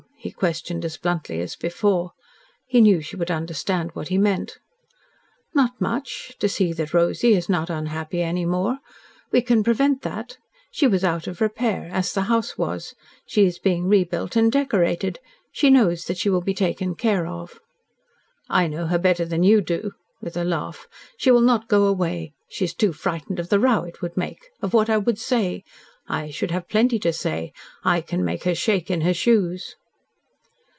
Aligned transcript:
he 0.23 0.29
questioned 0.29 0.85
as 0.85 0.97
bluntly 0.97 1.41
as 1.41 1.55
before. 1.55 2.11
He 2.67 2.79
knew 2.79 3.01
she 3.01 3.15
would 3.15 3.31
understand 3.31 3.89
what 3.93 4.09
he 4.09 4.19
meant. 4.19 4.59
"Not 5.55 5.81
much. 5.81 6.35
To 6.37 6.47
see 6.47 6.73
that 6.73 6.93
Rosy 6.93 7.33
is 7.33 7.49
not 7.49 7.71
unhappy 7.71 8.21
any 8.21 8.45
more. 8.45 8.77
We 9.31 9.41
can 9.41 9.63
prevent 9.63 10.03
that. 10.03 10.37
She 10.69 10.85
was 10.85 11.03
out 11.03 11.25
of 11.25 11.41
repair 11.41 11.89
as 11.91 12.13
the 12.13 12.21
house 12.23 12.55
was. 12.55 12.93
She 13.25 13.47
is 13.47 13.57
being 13.57 13.87
rebuilt 13.87 14.35
and 14.35 14.51
decorated. 14.51 15.17
She 15.51 15.71
knows 15.71 16.05
that 16.05 16.19
she 16.19 16.29
will 16.29 16.41
be 16.41 16.53
taken 16.53 16.93
care 16.93 17.25
of." 17.25 17.59
"I 18.47 18.67
know 18.67 18.85
her 18.85 18.99
better 18.99 19.25
than 19.25 19.41
you 19.41 19.59
do," 19.59 19.93
with 20.21 20.37
a 20.37 20.43
laugh. 20.43 20.85
"She 21.17 21.31
will 21.31 21.41
not 21.41 21.67
go 21.67 21.87
away. 21.87 22.33
She 22.47 22.65
is 22.65 22.75
too 22.75 22.93
frightened 22.93 23.39
of 23.39 23.49
the 23.49 23.59
row 23.59 23.85
it 23.85 24.03
would 24.03 24.15
make 24.15 24.51
of 24.61 24.71
what 24.71 24.87
I 24.87 25.03
should 25.03 25.17
say. 25.17 25.63
I 26.07 26.29
should 26.29 26.51
have 26.51 26.69
plenty 26.69 26.99
to 26.99 27.11
say. 27.11 27.53
I 27.83 28.01
can 28.01 28.23
make 28.23 28.43
her 28.43 28.53
shake 28.53 28.91
in 28.91 29.01
her 29.01 29.15
shoes." 29.15 29.77